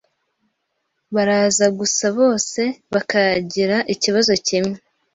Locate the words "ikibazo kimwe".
3.93-4.77